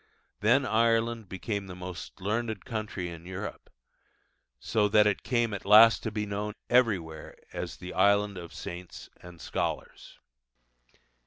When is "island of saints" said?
7.93-9.11